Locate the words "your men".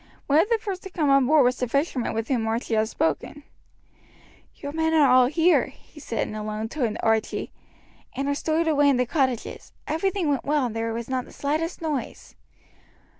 4.55-4.95